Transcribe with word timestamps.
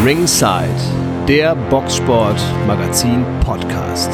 Ringside, 0.00 0.74
der 1.28 1.54
Boxsport 1.70 2.40
Magazin 2.66 3.24
Podcast. 3.38 4.10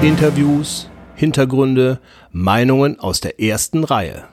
Interviews, 0.00 0.88
Hintergründe, 1.16 1.98
Meinungen 2.30 3.00
aus 3.00 3.20
der 3.20 3.40
ersten 3.40 3.82
Reihe. 3.82 4.28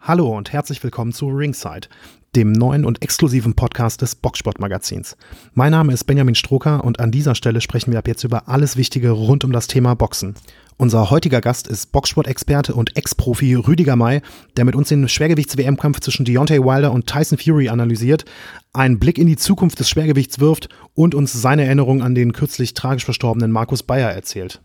Hallo 0.00 0.36
und 0.36 0.52
herzlich 0.52 0.84
willkommen 0.84 1.12
zu 1.12 1.26
Ringside, 1.26 1.88
dem 2.36 2.52
neuen 2.52 2.84
und 2.84 3.02
exklusiven 3.02 3.54
Podcast 3.54 4.00
des 4.00 4.14
Boxsport-Magazins. 4.14 5.16
Mein 5.54 5.72
Name 5.72 5.92
ist 5.92 6.04
Benjamin 6.04 6.36
Stroker 6.36 6.84
und 6.84 7.00
an 7.00 7.10
dieser 7.10 7.34
Stelle 7.34 7.60
sprechen 7.60 7.90
wir 7.90 7.98
ab 7.98 8.06
jetzt 8.06 8.22
über 8.22 8.48
alles 8.48 8.76
Wichtige 8.76 9.10
rund 9.10 9.42
um 9.44 9.50
das 9.50 9.66
Thema 9.66 9.94
Boxen. 9.94 10.36
Unser 10.78 11.10
heutiger 11.10 11.40
Gast 11.40 11.68
ist 11.68 11.92
Boxsport-Experte 11.92 12.74
und 12.74 12.96
Ex-Profi 12.96 13.54
Rüdiger 13.54 13.96
May, 13.96 14.20
der 14.56 14.64
mit 14.64 14.74
uns 14.74 14.88
den 14.88 15.08
Schwergewichts-WM-Kampf 15.08 16.00
zwischen 16.00 16.24
Deontay 16.24 16.58
Wilder 16.58 16.92
und 16.92 17.06
Tyson 17.06 17.38
Fury 17.38 17.68
analysiert, 17.68 18.24
einen 18.72 18.98
Blick 18.98 19.18
in 19.18 19.26
die 19.26 19.36
Zukunft 19.36 19.78
des 19.78 19.88
Schwergewichts 19.88 20.40
wirft 20.40 20.68
und 20.94 21.14
uns 21.14 21.32
seine 21.32 21.64
Erinnerung 21.64 22.02
an 22.02 22.14
den 22.14 22.32
kürzlich 22.32 22.74
tragisch 22.74 23.04
verstorbenen 23.04 23.52
Markus 23.52 23.82
Bayer 23.82 24.10
erzählt. 24.10 24.60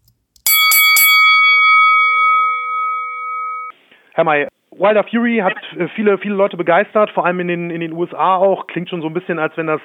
Herr 4.14 4.24
May, 4.24 4.48
Wilder 4.72 5.04
Fury 5.04 5.40
hat 5.44 5.58
äh, 5.78 5.88
viele, 5.96 6.18
viele 6.18 6.36
Leute 6.36 6.58
begeistert, 6.58 7.12
vor 7.12 7.26
allem 7.26 7.40
in 7.42 7.48
den, 7.48 7.70
in 7.70 7.82
den 7.82 7.94
USA 7.94 8.38
auch. 8.38 8.68
Klingt 8.68 8.90
schon 8.90 9.02
so 9.02 9.08
ein 9.08 9.14
bisschen, 9.14 9.40
als 9.40 9.56
wenn 9.58 9.68
das 9.68 9.82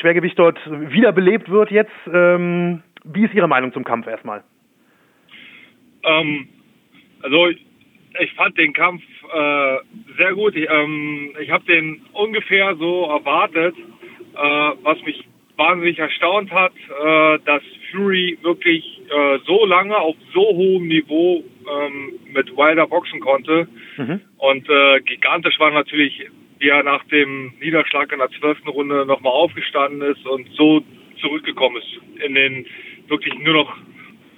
Schwergewicht 0.00 0.38
dort 0.38 0.58
wiederbelebt 0.66 1.50
wird 1.50 1.70
jetzt. 1.70 1.92
Ähm, 2.12 2.82
wie 3.04 3.24
ist 3.24 3.34
Ihre 3.34 3.48
Meinung 3.48 3.72
zum 3.72 3.84
Kampf 3.84 4.06
erstmal? 4.06 4.42
Ähm, 6.06 6.48
also 7.22 7.48
ich 7.48 8.32
fand 8.34 8.56
den 8.56 8.72
Kampf 8.72 9.02
äh, 9.32 9.76
sehr 10.16 10.32
gut. 10.34 10.56
Ich, 10.56 10.68
ähm, 10.70 11.34
ich 11.40 11.50
habe 11.50 11.64
den 11.64 12.00
ungefähr 12.12 12.74
so 12.76 13.04
erwartet, 13.04 13.74
äh, 13.76 14.70
was 14.82 15.02
mich 15.02 15.24
wahnsinnig 15.56 15.98
erstaunt 15.98 16.50
hat, 16.50 16.72
äh, 16.74 17.38
dass 17.44 17.62
Fury 17.90 18.38
wirklich 18.42 19.00
äh, 19.08 19.38
so 19.46 19.64
lange 19.64 19.96
auf 19.96 20.16
so 20.32 20.40
hohem 20.40 20.88
Niveau 20.88 21.42
ähm, 21.68 22.12
mit 22.32 22.54
Wilder 22.56 22.86
boxen 22.86 23.20
konnte. 23.20 23.68
Mhm. 23.96 24.20
Und 24.38 24.68
äh, 24.68 25.00
gigantisch 25.00 25.58
war 25.58 25.70
natürlich, 25.70 26.26
wie 26.58 26.68
er 26.68 26.82
nach 26.82 27.04
dem 27.04 27.54
Niederschlag 27.60 28.12
in 28.12 28.18
der 28.18 28.30
zwölften 28.38 28.68
Runde 28.68 29.06
nochmal 29.06 29.32
aufgestanden 29.32 30.02
ist 30.02 30.26
und 30.26 30.48
so 30.54 30.82
zurückgekommen 31.20 31.76
ist 31.76 32.22
in 32.22 32.34
den 32.34 32.66
wirklich 33.08 33.34
nur 33.38 33.54
noch 33.54 33.76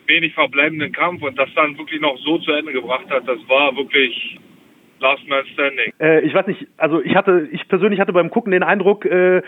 wenig 0.08 0.34
verbleibenden 0.34 0.92
Kampf 0.92 1.22
und 1.22 1.38
das 1.38 1.48
dann 1.54 1.76
wirklich 1.78 2.00
noch 2.00 2.16
so 2.18 2.38
zu 2.38 2.52
Ende 2.52 2.72
gebracht 2.72 3.08
hat, 3.10 3.28
das 3.28 3.38
war 3.48 3.76
wirklich 3.76 4.38
Last 5.00 5.26
Man 5.28 5.46
Standing. 5.52 5.92
Äh, 6.00 6.20
ich 6.20 6.34
weiß 6.34 6.46
nicht, 6.46 6.66
also 6.76 7.00
ich 7.02 7.14
hatte, 7.14 7.48
ich 7.52 7.68
persönlich 7.68 8.00
hatte 8.00 8.12
beim 8.12 8.30
Gucken 8.30 8.52
den 8.52 8.62
Eindruck, 8.62 9.04
äh, 9.04 9.42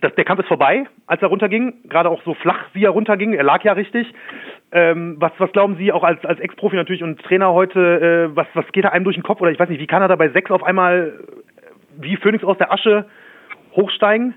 dass 0.00 0.14
der 0.14 0.24
Kampf 0.24 0.40
ist 0.40 0.48
vorbei, 0.48 0.84
als 1.06 1.22
er 1.22 1.28
runterging, 1.28 1.74
gerade 1.88 2.10
auch 2.10 2.22
so 2.24 2.34
flach, 2.34 2.66
wie 2.74 2.84
er 2.84 2.90
runterging, 2.90 3.32
er 3.32 3.44
lag 3.44 3.64
ja 3.64 3.72
richtig. 3.72 4.06
Ähm, 4.72 5.16
was, 5.18 5.32
was 5.38 5.52
glauben 5.52 5.76
Sie 5.76 5.92
auch 5.92 6.02
als, 6.02 6.24
als 6.24 6.40
Ex-Profi 6.40 6.76
natürlich 6.76 7.02
und 7.02 7.22
Trainer 7.22 7.52
heute, 7.52 8.30
äh, 8.32 8.36
was, 8.36 8.46
was 8.54 8.70
geht 8.72 8.84
da 8.84 8.90
einem 8.90 9.04
durch 9.04 9.16
den 9.16 9.22
Kopf 9.22 9.40
oder 9.40 9.50
ich 9.50 9.58
weiß 9.58 9.68
nicht, 9.68 9.80
wie 9.80 9.86
kann 9.86 10.02
er 10.02 10.08
da 10.08 10.16
bei 10.16 10.28
sechs 10.30 10.50
auf 10.50 10.62
einmal 10.62 11.24
wie 11.96 12.16
Phönix 12.16 12.44
aus 12.44 12.58
der 12.58 12.72
Asche 12.72 13.06
hochsteigen? 13.76 14.34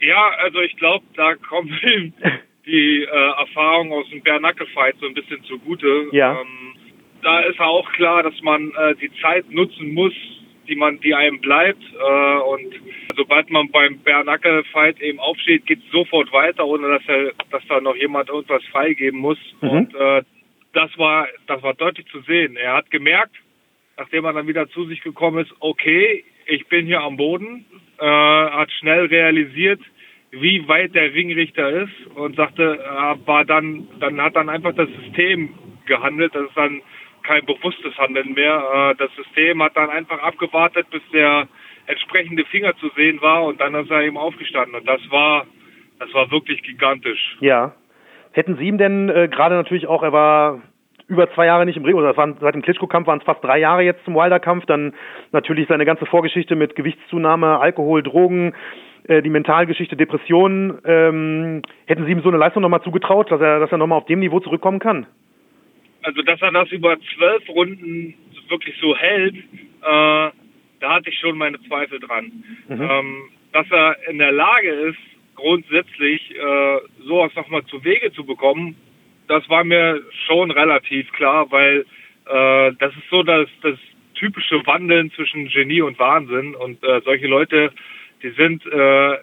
Ja, 0.00 0.30
also 0.42 0.60
ich 0.60 0.76
glaube, 0.76 1.04
da 1.16 1.34
kommt 1.36 1.70
ihm 1.82 2.12
die 2.66 3.02
äh, 3.02 3.40
Erfahrung 3.40 3.92
aus 3.92 4.08
dem 4.10 4.22
Bernacke-Fight 4.22 4.96
so 5.00 5.06
ein 5.06 5.14
bisschen 5.14 5.42
zugute. 5.44 6.08
Ja. 6.12 6.40
Ähm, 6.40 6.74
da 7.22 7.40
ist 7.40 7.60
auch 7.60 7.90
klar, 7.92 8.22
dass 8.22 8.40
man 8.42 8.72
äh, 8.76 8.94
die 8.96 9.10
Zeit 9.20 9.50
nutzen 9.50 9.92
muss, 9.94 10.12
die 10.68 10.76
man, 10.76 11.00
die 11.00 11.14
einem 11.14 11.40
bleibt. 11.40 11.82
Äh, 11.82 12.36
und 12.38 12.74
sobald 13.16 13.50
man 13.50 13.70
beim 13.70 13.98
Bernacke-Fight 14.00 15.00
eben 15.00 15.18
aufsteht, 15.20 15.66
geht 15.66 15.80
es 15.84 15.90
sofort 15.90 16.32
weiter, 16.32 16.66
ohne 16.66 16.88
dass 16.88 17.02
er, 17.06 17.32
dass 17.50 17.62
da 17.68 17.80
noch 17.80 17.96
jemand 17.96 18.28
irgendwas 18.28 18.64
freigeben 18.66 19.20
muss. 19.20 19.38
Mhm. 19.60 19.70
Und 19.70 19.94
äh, 19.94 20.22
das 20.72 20.96
war, 20.98 21.28
das 21.46 21.62
war 21.62 21.74
deutlich 21.74 22.06
zu 22.06 22.20
sehen. 22.22 22.56
Er 22.56 22.74
hat 22.74 22.90
gemerkt, 22.90 23.36
nachdem 23.96 24.24
er 24.24 24.32
dann 24.32 24.48
wieder 24.48 24.68
zu 24.70 24.86
sich 24.86 25.02
gekommen 25.02 25.44
ist, 25.44 25.52
okay, 25.60 26.24
ich 26.46 26.66
bin 26.66 26.86
hier 26.86 27.00
am 27.00 27.16
Boden, 27.16 27.64
äh, 27.98 28.04
hat 28.04 28.70
schnell 28.72 29.06
realisiert, 29.06 29.80
wie 30.40 30.66
weit 30.68 30.94
der 30.94 31.12
Ringrichter 31.14 31.68
ist 31.70 32.06
und 32.14 32.36
sagte, 32.36 32.78
war 33.24 33.44
dann, 33.44 33.88
dann 34.00 34.20
hat 34.20 34.36
dann 34.36 34.48
einfach 34.48 34.74
das 34.74 34.88
System 35.02 35.50
gehandelt. 35.86 36.34
Das 36.34 36.48
ist 36.48 36.56
dann 36.56 36.82
kein 37.22 37.44
bewusstes 37.46 37.96
Handeln 37.98 38.34
mehr. 38.34 38.92
Äh, 38.92 38.94
das 38.96 39.10
System 39.16 39.62
hat 39.62 39.76
dann 39.76 39.90
einfach 39.90 40.20
abgewartet, 40.20 40.88
bis 40.90 41.02
der 41.12 41.48
entsprechende 41.86 42.44
Finger 42.46 42.76
zu 42.76 42.88
sehen 42.96 43.20
war 43.20 43.44
und 43.44 43.60
dann 43.60 43.74
ist 43.74 43.90
er 43.90 44.02
eben 44.02 44.16
aufgestanden. 44.16 44.74
Und 44.74 44.86
das 44.86 45.00
war, 45.10 45.46
das 45.98 46.12
war 46.14 46.30
wirklich 46.30 46.62
gigantisch. 46.62 47.36
Ja. 47.40 47.74
Hätten 48.32 48.56
Sie 48.56 48.66
ihm 48.66 48.78
denn 48.78 49.08
äh, 49.08 49.28
gerade 49.28 49.54
natürlich 49.54 49.86
auch, 49.86 50.02
er 50.02 50.12
war 50.12 50.62
über 51.06 51.30
zwei 51.34 51.46
Jahre 51.46 51.66
nicht 51.66 51.76
im 51.76 51.84
Ring, 51.84 51.94
oder 51.96 52.16
waren, 52.16 52.36
seit 52.40 52.54
dem 52.54 52.62
Klitschko-Kampf 52.62 53.06
waren 53.06 53.18
es 53.18 53.24
fast 53.24 53.44
drei 53.44 53.58
Jahre 53.58 53.82
jetzt 53.82 54.04
zum 54.04 54.14
Wilder-Kampf, 54.14 54.64
dann 54.66 54.94
natürlich 55.32 55.68
seine 55.68 55.84
ganze 55.84 56.06
Vorgeschichte 56.06 56.56
mit 56.56 56.74
Gewichtszunahme, 56.74 57.58
Alkohol, 57.60 58.02
Drogen, 58.02 58.54
äh, 59.08 59.22
die 59.22 59.30
Mentalgeschichte, 59.30 59.96
Depressionen. 59.96 60.78
Ähm, 60.84 61.62
hätten 61.86 62.06
Sie 62.06 62.12
ihm 62.12 62.22
so 62.22 62.28
eine 62.28 62.38
Leistung 62.38 62.62
nochmal 62.62 62.82
zugetraut, 62.82 63.30
dass 63.30 63.40
er, 63.40 63.60
dass 63.60 63.70
er 63.70 63.78
nochmal 63.78 63.98
auf 63.98 64.06
dem 64.06 64.20
Niveau 64.20 64.40
zurückkommen 64.40 64.78
kann? 64.78 65.06
Also, 66.02 66.22
dass 66.22 66.40
er 66.42 66.52
das 66.52 66.70
über 66.70 66.96
zwölf 67.16 67.48
Runden 67.48 68.14
wirklich 68.48 68.76
so 68.80 68.96
hält, 68.96 69.36
äh, 69.36 69.40
da 69.82 70.32
hatte 70.82 71.08
ich 71.08 71.18
schon 71.18 71.38
meine 71.38 71.60
Zweifel 71.62 71.98
dran. 71.98 72.44
Mhm. 72.68 72.80
Ähm, 72.82 73.22
dass 73.52 73.70
er 73.70 73.96
in 74.08 74.18
der 74.18 74.32
Lage 74.32 74.68
ist, 74.68 74.98
grundsätzlich 75.34 76.30
äh, 76.30 76.78
sowas 77.06 77.34
nochmal 77.34 77.64
zu 77.66 77.82
Wege 77.84 78.12
zu 78.12 78.24
bekommen, 78.24 78.76
das 79.26 79.48
war 79.48 79.64
mir 79.64 80.02
schon 80.26 80.50
relativ 80.50 81.10
klar, 81.12 81.50
weil 81.50 81.86
äh, 82.26 82.72
das 82.78 82.92
ist 82.94 83.08
so 83.10 83.22
das, 83.22 83.48
das 83.62 83.78
typische 84.14 84.66
Wandeln 84.66 85.10
zwischen 85.12 85.48
Genie 85.48 85.80
und 85.80 85.98
Wahnsinn 85.98 86.54
und 86.54 86.82
äh, 86.84 87.00
solche 87.04 87.26
Leute 87.26 87.72
die 88.24 88.30
sind 88.30 88.66
äh, 88.66 89.18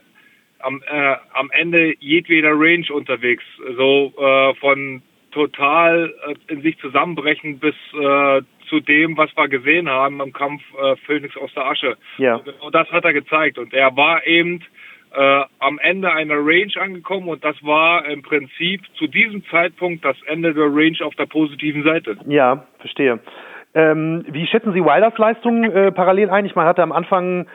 am, 0.59 0.81
äh, 0.89 1.15
am 1.33 1.49
Ende 1.51 1.95
jedweder 1.99 2.51
Range 2.51 2.85
unterwegs. 2.93 3.43
So 3.75 4.13
äh, 4.17 4.53
von 4.55 5.01
total 5.31 6.13
äh, 6.27 6.53
in 6.53 6.61
sich 6.61 6.77
zusammenbrechen 6.79 7.59
bis 7.59 7.75
äh, 7.93 8.41
zu 8.69 8.79
dem, 8.79 9.17
was 9.17 9.35
wir 9.35 9.47
gesehen 9.47 9.89
haben 9.89 10.21
im 10.21 10.31
Kampf 10.31 10.61
äh, 10.81 10.95
Phoenix 11.05 11.35
aus 11.35 11.53
der 11.53 11.65
Asche. 11.65 11.97
Ja. 12.17 12.35
Und 12.35 12.45
genau 12.45 12.69
das 12.69 12.89
hat 12.91 13.03
er 13.03 13.13
gezeigt. 13.13 13.57
Und 13.57 13.73
er 13.73 13.95
war 13.97 14.25
eben 14.25 14.63
äh, 15.13 15.43
am 15.59 15.79
Ende 15.79 16.11
einer 16.11 16.35
Range 16.35 16.71
angekommen 16.79 17.27
und 17.27 17.43
das 17.43 17.55
war 17.63 18.05
im 18.05 18.21
Prinzip 18.21 18.81
zu 18.95 19.07
diesem 19.07 19.43
Zeitpunkt 19.47 20.05
das 20.05 20.15
Ende 20.27 20.53
der 20.53 20.65
Range 20.65 20.97
auf 21.03 21.15
der 21.15 21.25
positiven 21.25 21.83
Seite. 21.83 22.17
Ja, 22.27 22.65
verstehe. 22.79 23.19
Ähm, 23.73 24.25
wie 24.27 24.47
schätzen 24.47 24.73
Sie 24.73 24.83
Wilders 24.83 25.17
Leistung 25.17 25.63
äh, 25.63 25.91
parallel 25.91 26.29
ein? 26.29 26.45
Ich 26.45 26.55
meine, 26.55 26.67
hatte 26.67 26.83
am 26.83 26.91
Anfang 26.91 27.47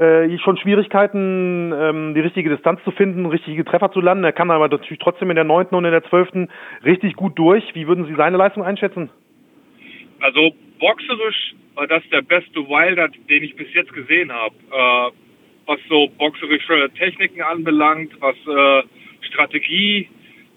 äh, 0.00 0.38
schon 0.38 0.56
Schwierigkeiten, 0.56 1.72
ähm, 1.74 2.14
die 2.14 2.20
richtige 2.20 2.48
Distanz 2.48 2.82
zu 2.84 2.90
finden, 2.90 3.26
richtige 3.26 3.64
Treffer 3.64 3.92
zu 3.92 4.00
landen. 4.00 4.24
Er 4.24 4.32
kann 4.32 4.50
aber 4.50 4.68
natürlich 4.68 4.98
trotzdem 4.98 5.30
in 5.30 5.36
der 5.36 5.44
neunten 5.44 5.74
und 5.74 5.84
in 5.84 5.90
der 5.92 6.04
zwölften 6.04 6.48
richtig 6.84 7.14
gut 7.14 7.38
durch. 7.38 7.74
Wie 7.74 7.86
würden 7.86 8.06
Sie 8.06 8.14
seine 8.14 8.36
Leistung 8.36 8.64
einschätzen? 8.64 9.10
Also 10.20 10.54
boxerisch 10.78 11.54
war 11.74 11.86
das 11.86 12.02
der 12.10 12.22
beste 12.22 12.60
Wilder, 12.60 13.08
den 13.08 13.42
ich 13.42 13.54
bis 13.56 13.72
jetzt 13.74 13.92
gesehen 13.92 14.32
habe. 14.32 14.54
Äh, 14.70 15.10
was 15.66 15.78
so 15.88 16.08
boxerische 16.18 16.90
Techniken 16.98 17.42
anbelangt, 17.42 18.12
was 18.20 18.34
äh, 18.34 18.82
Strategie, 19.28 20.08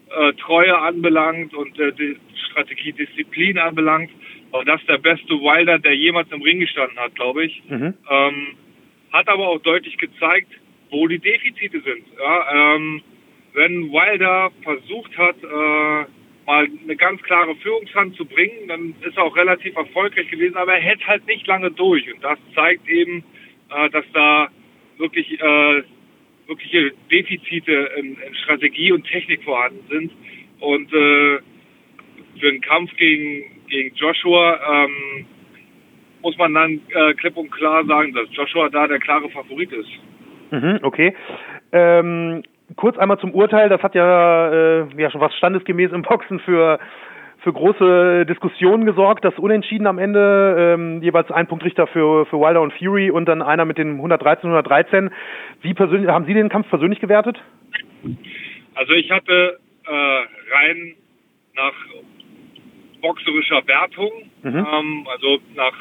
äh, 0.10 0.34
Treue 0.34 0.78
anbelangt 0.78 1.54
und 1.54 1.78
äh, 1.80 1.92
die 1.92 2.18
Strategiedisziplin 2.50 3.58
anbelangt, 3.58 4.10
war 4.52 4.64
das 4.66 4.84
der 4.88 4.98
beste 4.98 5.34
Wilder, 5.34 5.80
der 5.80 5.96
jemals 5.96 6.32
im 6.32 6.42
Ring 6.42 6.60
gestanden 6.60 6.98
hat, 6.98 7.14
glaube 7.16 7.46
ich. 7.46 7.62
Mhm. 7.70 7.94
Ähm, 8.10 8.48
hat 9.14 9.30
aber 9.30 9.48
auch 9.48 9.62
deutlich 9.62 9.98
gezeigt, 9.98 10.52
wo 10.90 11.08
die 11.08 11.20
Defizite 11.20 11.80
sind. 11.82 12.06
Ja, 12.20 12.76
ähm, 12.76 13.02
wenn 13.54 13.92
Wilder 13.92 14.52
versucht 14.64 15.16
hat, 15.18 15.36
äh, 15.44 16.06
mal 16.46 16.68
eine 16.84 16.96
ganz 16.96 17.22
klare 17.22 17.56
Führungshand 17.56 18.16
zu 18.16 18.26
bringen, 18.26 18.68
dann 18.68 18.96
ist 19.02 19.16
er 19.16 19.24
auch 19.24 19.36
relativ 19.36 19.76
erfolgreich 19.76 20.30
gewesen, 20.30 20.58
aber 20.58 20.74
er 20.74 20.82
hält 20.82 21.08
halt 21.08 21.26
nicht 21.28 21.48
lange 21.48 21.72
durch. 21.72 22.12
Und 22.12 22.24
das 22.24 22.40
zeigt 22.56 22.88
eben, 22.90 23.24
äh, 23.70 23.90
dass 23.92 24.06
da 24.14 24.50
wirklich 24.98 25.40
äh, 25.40 25.84
wirkliche 26.48 26.92
Defizite 27.12 27.92
in, 27.98 28.18
in, 28.20 28.36
Strategie 28.44 28.92
und 28.92 29.06
Technik 29.06 29.44
vorhanden 29.44 29.84
sind. 29.90 30.12
Und 30.60 30.92
äh, 30.92 31.40
für 32.40 32.50
einen 32.50 32.62
Kampf 32.62 32.96
gegen, 32.98 33.62
gegen 33.70 33.96
Joshua 33.96 34.86
ähm, 34.86 35.26
muss 36.24 36.38
man 36.38 36.54
dann 36.54 36.82
äh, 36.90 37.14
klipp 37.14 37.38
und 37.38 37.52
klar 37.52 37.86
sagen, 37.86 38.14
dass 38.14 38.28
Joshua 38.32 38.70
da 38.70 38.88
der 38.88 39.00
klare 39.00 39.30
Favorit 39.30 39.72
ist. 39.72 39.90
Mhm, 40.52 40.80
okay. 40.82 41.16
Ähm, 41.72 42.44
kurz 42.76 42.98
einmal 42.98 43.20
zum 43.20 43.32
Urteil, 43.34 43.70
das 43.70 43.84
hat 43.84 43.94
ja, 43.94 44.52
äh, 44.52 44.86
ja 44.98 45.12
schon 45.12 45.22
was 45.22 45.36
standesgemäß 45.36 45.92
im 45.92 46.02
Boxen 46.02 46.40
für 46.40 46.80
für 47.44 47.52
große 47.52 48.26
Diskussionen 48.26 48.86
gesorgt. 48.86 49.26
Das 49.26 49.38
Unentschieden 49.38 49.86
am 49.86 50.00
Ende, 50.00 50.76
ähm, 50.76 51.04
jeweils 51.04 51.30
ein 51.30 51.46
Punktrichter 51.46 51.88
für, 51.88 52.26
für 52.26 52.40
Wilder 52.40 52.62
und 52.62 52.72
Fury 52.74 53.12
und 53.12 53.26
dann 53.26 53.42
einer 53.42 53.66
mit 53.66 53.78
dem 53.78 53.96
113, 53.96 54.50
113. 54.50 55.12
Wie 55.62 55.74
persönlich, 55.74 56.10
haben 56.10 56.26
Sie 56.26 56.34
den 56.34 56.48
Kampf 56.48 56.70
persönlich 56.70 57.02
gewertet? 57.02 57.38
Also 58.76 58.94
ich 58.94 59.12
hatte 59.12 59.60
äh, 59.86 59.92
rein 60.56 60.96
nach 61.56 61.74
boxerischer 63.02 63.68
Wertung, 63.68 64.12
mhm. 64.44 64.66
ähm, 64.66 65.08
also 65.12 65.40
nach 65.56 65.74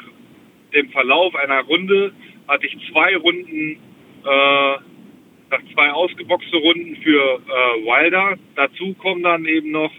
dem 0.73 0.89
Verlauf 0.89 1.35
einer 1.35 1.61
Runde, 1.61 2.13
hatte 2.47 2.67
ich 2.67 2.77
zwei 2.91 3.15
Runden, 3.15 3.77
äh, 4.23 4.77
zwei 5.73 5.91
ausgeboxte 5.91 6.57
Runden 6.57 6.95
für 6.97 7.39
äh, 7.39 7.85
Wilder. 7.85 8.37
Dazu 8.55 8.93
kommen 8.95 9.23
dann 9.23 9.45
eben 9.45 9.71
noch 9.71 9.91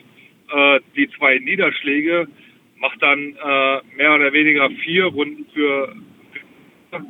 äh, 0.53 0.81
die 0.97 1.09
zwei 1.11 1.38
Niederschläge, 1.38 2.29
macht 2.79 3.03
dann 3.03 3.19
äh, 3.19 3.81
mehr 3.97 4.15
oder 4.15 4.32
weniger 4.32 4.69
vier 4.71 5.06
Runden 5.06 5.47
für, 5.55 5.94
für 6.91 7.06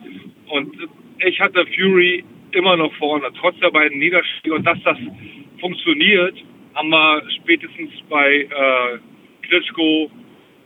und 0.50 0.76
ich 1.18 1.40
hatte 1.40 1.66
Fury 1.66 2.24
immer 2.52 2.76
noch 2.76 2.92
vorne, 2.94 3.28
trotz 3.40 3.58
der 3.60 3.70
beiden 3.70 3.98
Niederschläge 3.98 4.54
und 4.54 4.64
dass 4.64 4.78
das 4.84 4.98
funktioniert, 5.60 6.36
haben 6.74 6.90
wir 6.90 7.22
spätestens 7.42 7.90
bei 8.08 8.42
äh, 8.42 8.98
Klitschko 9.42 10.10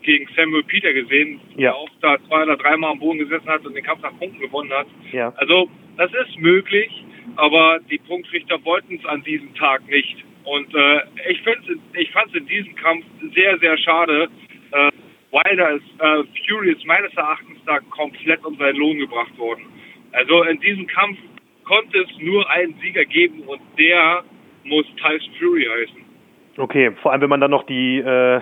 gegen 0.03 0.29
Samuel 0.37 0.63
Peter 0.65 0.93
gesehen, 0.93 1.41
ja. 1.57 1.71
der 1.71 1.77
auch 1.77 1.89
da 2.01 2.17
zwei 2.29 2.43
oder 2.43 2.57
dreimal 2.57 2.93
am 2.93 2.99
Boden 2.99 3.19
gesessen 3.19 3.49
hat 3.49 3.65
und 3.67 3.75
den 3.75 3.85
Kampf 3.85 4.03
nach 4.03 4.17
Punkten 4.19 4.41
gewonnen 4.41 4.73
hat. 4.73 4.87
Ja. 5.13 5.33
Also 5.37 5.69
das 5.97 6.11
ist 6.13 6.39
möglich, 6.39 6.91
aber 7.37 7.81
die 7.91 7.99
Punktrichter 7.99 8.65
wollten 8.65 8.97
es 8.97 9.05
an 9.07 9.23
diesem 9.23 9.55
Tag 9.55 9.87
nicht. 9.89 10.25
Und 10.45 10.75
äh, 10.75 11.01
ich, 11.29 11.43
ich 11.95 12.11
fand 12.13 12.29
es 12.29 12.35
in 12.35 12.47
diesem 12.47 12.75
Kampf 12.77 13.05
sehr, 13.35 13.59
sehr 13.59 13.77
schade. 13.79 14.29
Äh, 14.73 14.91
Wilder 15.31 15.73
ist, 15.73 15.85
äh, 15.99 16.25
Fury 16.47 16.73
ist 16.73 16.87
meines 16.87 17.13
Erachtens 17.15 17.59
da 17.67 17.81
komplett 17.91 18.45
um 18.45 18.57
seinen 18.57 18.77
Lohn 18.77 18.99
gebracht 18.99 19.37
worden. 19.37 19.65
Also 20.13 20.43
in 20.45 20.59
diesem 20.61 20.87
Kampf 20.87 21.19
konnte 21.65 21.99
es 21.99 22.09
nur 22.19 22.49
einen 22.51 22.75
Sieger 22.81 23.05
geben 23.05 23.43
und 23.43 23.61
der 23.79 24.25
muss 24.65 24.87
Tyson 24.97 25.35
Fury 25.39 25.65
heißen. 25.65 26.05
Okay, 26.57 26.93
vor 27.03 27.13
allem 27.13 27.21
wenn 27.21 27.31
man 27.31 27.41
dann 27.41 27.51
noch 27.51 27.65
die 27.65 27.99
äh, 27.99 28.41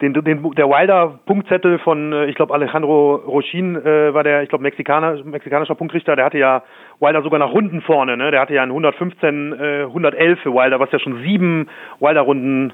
den, 0.00 0.12
den 0.12 0.42
der 0.56 0.68
Wilder 0.68 1.20
Punktzettel 1.24 1.78
von 1.78 2.12
äh, 2.12 2.26
ich 2.26 2.34
glaube 2.34 2.52
Alejandro 2.52 3.16
Rochin 3.16 3.76
äh, 3.76 4.12
war 4.12 4.24
der 4.24 4.42
ich 4.42 4.48
glaube 4.48 4.62
Mexikaner 4.62 5.22
mexikanischer 5.24 5.74
Punktrichter, 5.74 6.16
der 6.16 6.26
hatte 6.26 6.38
ja 6.38 6.62
Wilder 7.00 7.22
sogar 7.22 7.38
nach 7.38 7.52
Runden 7.52 7.80
vorne, 7.80 8.16
ne? 8.16 8.30
Der 8.30 8.40
hatte 8.40 8.54
ja 8.54 8.62
ein 8.62 8.68
115 8.68 9.52
äh, 9.52 9.82
111 9.84 10.40
für 10.40 10.52
Wilder, 10.52 10.80
was 10.80 10.92
ja 10.92 10.98
schon 10.98 11.22
sieben 11.22 11.68
Wilder 12.00 12.22
Runden 12.22 12.72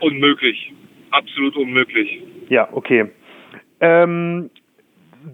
unmöglich. 0.00 0.72
Absolut 1.10 1.56
unmöglich. 1.56 2.22
Ja, 2.48 2.68
okay. 2.72 3.10
Ähm, 3.80 4.50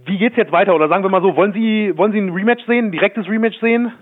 wie 0.05 0.19
geht's 0.19 0.37
jetzt 0.37 0.53
weiter 0.53 0.75
oder 0.75 0.89
sagen 0.89 1.03
wir 1.03 1.11
mal 1.11 1.23
so, 1.23 1.35
wollen 1.35 1.53
Sie 1.53 1.97
wollen 1.97 2.13
Sie 2.13 2.19
ein 2.19 2.31
Rematch 2.31 2.65
sehen, 2.67 2.87
ein 2.87 2.93
direktes 2.93 3.29
Rematch 3.29 3.59
sehen? 3.61 3.93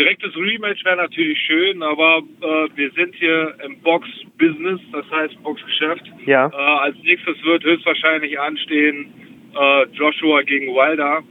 Direktes 0.00 0.34
Rematch 0.34 0.82
wäre 0.84 0.96
natürlich 0.96 1.38
schön, 1.46 1.82
aber 1.82 2.22
äh, 2.40 2.68
wir 2.74 2.90
sind 2.92 3.14
hier 3.16 3.54
im 3.64 3.78
Box-Business, 3.80 4.80
das 4.92 5.04
heißt 5.10 5.42
Boxgeschäft. 5.42 6.02
Ja. 6.24 6.46
Äh, 6.46 6.56
als 6.56 6.96
nächstes 7.02 7.42
wird 7.44 7.62
höchstwahrscheinlich 7.64 8.40
anstehen 8.40 9.12
äh, 9.54 9.84
Joshua 9.92 10.42
gegen 10.42 10.68
Wilder. 10.68 11.22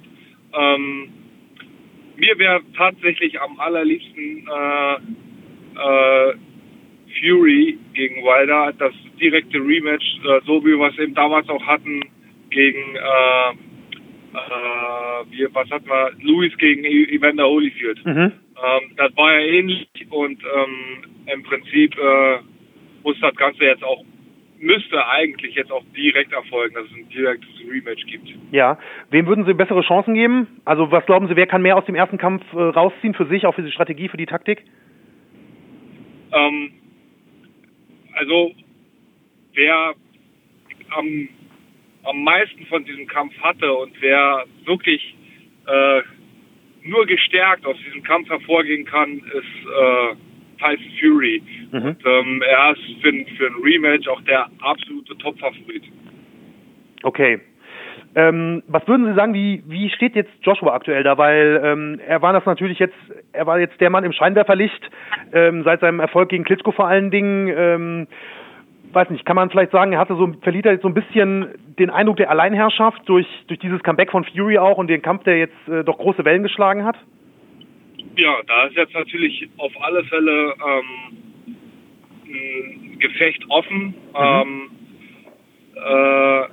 Ähm, 0.54 1.10
mir 2.16 2.38
wäre 2.38 2.62
tatsächlich 2.78 3.42
am 3.42 3.60
allerliebsten 3.60 4.48
äh, 4.48 4.94
äh, 5.76 6.34
Fury 7.20 7.78
gegen 7.94 8.18
Wilder, 8.24 8.72
das 8.78 8.94
direkte 9.20 9.58
Rematch, 9.58 10.06
äh, 10.26 10.42
so 10.46 10.64
wie 10.64 10.78
wir 10.78 10.90
es 10.90 11.00
eben 11.00 11.16
damals 11.16 11.50
auch 11.50 11.66
hatten 11.66 12.02
gegen 12.52 12.98
wie, 15.32 15.48
was 15.54 15.70
hatten 15.72 15.88
wir? 15.88 16.12
Louis 16.22 16.56
gegen 16.58 16.84
e- 16.84 17.16
Evander 17.16 17.48
Holyfield. 17.48 18.06
Mhm. 18.06 18.32
Ähm, 18.62 18.92
das 18.98 19.16
war 19.16 19.34
ja 19.34 19.46
ähnlich 19.46 19.88
und 20.10 20.42
ähm, 20.44 21.26
im 21.34 21.44
Prinzip 21.44 21.98
äh, 21.98 22.40
muss 23.04 23.20
das 23.22 23.36
Ganze 23.36 23.64
jetzt 23.64 23.84
auch 23.84 24.04
müsste 24.62 25.08
eigentlich 25.08 25.56
jetzt 25.56 25.72
auch 25.72 25.84
direkt 25.96 26.34
erfolgen, 26.34 26.76
dass 26.76 26.86
es 26.86 26.92
ein 26.92 27.08
direktes 27.10 27.50
Rematch 27.70 28.06
gibt. 28.08 28.28
Ja, 28.52 28.78
wem 29.10 29.26
würden 29.26 29.46
Sie 29.46 29.54
bessere 29.54 29.82
Chancen 29.82 30.16
geben? 30.16 30.60
Also 30.66 30.92
was 30.92 31.06
glauben 31.06 31.30
Sie, 31.30 31.36
wer 31.38 31.48
kann 31.48 31.62
mehr 31.62 31.78
aus 31.78 31.86
dem 31.86 31.96
ersten 31.96 32.18
Kampf 32.18 32.44
äh, 32.54 32.58
rausziehen 32.58 33.14
für 33.14 33.26
sich, 33.28 33.46
auch 33.46 33.56
für 33.56 33.64
die 33.64 33.72
Strategie, 33.72 34.10
für 34.10 34.18
die 34.18 34.26
Taktik? 34.26 34.66
Ähm, 36.34 36.72
also 38.14 38.52
wer 39.54 39.94
am 40.92 41.30
am 42.04 42.24
meisten 42.24 42.66
von 42.68 42.84
diesem 42.86 43.08
Kampf 43.08 43.38
hatte 43.42 43.74
und 43.74 43.94
wer 44.02 44.46
wirklich 44.66 45.16
äh, 45.68 46.02
nur 46.90 47.06
gestärkt 47.06 47.66
aus 47.66 47.78
diesem 47.86 48.04
Kampf 48.04 48.30
hervorgehen 48.30 48.86
kann, 48.86 49.18
ist 49.18 49.68
äh, 49.68 50.16
Tyson 50.60 50.92
Fury. 51.00 51.42
Mhm. 51.72 51.82
Und 51.82 52.06
ähm, 52.06 52.44
er 52.48 52.72
ist 52.72 53.02
für, 53.02 53.12
für 53.38 53.48
ein 53.48 53.64
Rematch 53.64 54.08
auch 54.08 54.22
der 54.22 54.48
absolute 54.62 55.18
Top-Favorit. 55.18 55.84
Okay. 57.04 57.40
Ähm, 58.16 58.64
was 58.68 58.88
würden 58.88 59.06
Sie 59.06 59.14
sagen, 59.14 59.34
wie, 59.34 59.64
wie 59.68 59.90
steht 59.92 60.16
jetzt 60.16 60.32
Joshua 60.42 60.74
aktuell 60.74 61.04
da? 61.04 61.18
Weil 61.18 61.62
ähm, 61.64 62.02
er 62.06 62.22
war 62.22 62.34
das 62.34 62.46
natürlich 62.46 62.80
jetzt, 62.80 62.96
er 63.34 63.46
war 63.46 63.60
jetzt 63.60 63.80
der 63.80 63.92
Mann 63.92 64.04
im 64.04 64.14
Scheinwerferlicht, 64.14 64.90
ähm, 65.32 65.64
seit 65.64 65.82
seinem 65.82 66.00
Erfolg 66.00 66.30
gegen 66.30 66.44
Klitschko 66.44 66.72
vor 66.72 66.88
allen 66.88 67.12
Dingen. 67.12 68.08
Weiß 68.92 69.10
nicht, 69.10 69.26
kann 69.26 69.36
man 69.36 69.50
vielleicht 69.50 69.72
sagen, 69.72 69.94
er 69.94 70.00
hatte 70.00 70.16
so, 70.16 70.34
verliert 70.42 70.66
er 70.66 70.74
jetzt 70.74 70.82
so 70.82 70.88
ein 70.88 70.94
bisschen 70.94 71.50
den 71.78 71.90
Eindruck 71.90 72.18
der 72.18 72.30
Alleinherrschaft 72.32 73.02
durch, 73.08 73.28
durch 73.48 73.60
dieses 73.60 73.84
Comeback 73.84 74.12
von 74.12 74.24
Fury 74.24 74.58
auch 74.58 74.78
und 74.78 74.88
den 74.88 75.02
Kampf, 75.02 75.24
der 75.24 75.38
jetzt 75.38 75.68
äh, 75.68 75.84
doch 75.84 75.98
große 75.98 76.26
Wellen 76.26 76.44
geschlagen 76.44 76.84
hat? 76.84 76.98
Ja, 78.16 78.36
da 78.48 78.66
ist 78.66 78.76
jetzt 78.76 78.94
natürlich 78.94 79.48
auf 79.58 79.72
alle 79.82 80.04
Fälle 80.06 80.54
ähm, 80.54 81.18
ein 82.26 83.00
Gefecht 83.00 83.44
offen. 83.50 83.86
Mhm. 83.86 83.96
Ähm, 84.16 84.72
äh, 85.76 86.46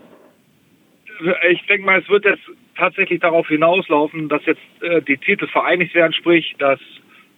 ich 1.51 1.65
denke 1.67 1.87
mal, 1.87 2.01
es 2.01 2.09
wird 2.09 2.25
jetzt 2.25 2.45
tatsächlich 2.77 3.21
darauf 3.21 3.49
hinauslaufen, 3.49 4.29
dass 4.29 4.45
jetzt 4.45 4.61
äh, 4.83 5.01
die 5.03 5.17
Titel 5.17 5.47
vereinigt 5.47 5.95
werden, 5.95 6.13
sprich, 6.13 6.55
dass 6.59 6.79